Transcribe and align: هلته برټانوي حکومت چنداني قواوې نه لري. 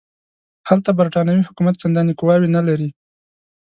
هلته 0.69 0.89
برټانوي 0.99 1.41
حکومت 1.47 1.73
چنداني 1.81 2.13
قواوې 2.19 2.49
نه 2.55 2.61
لري. 2.67 2.89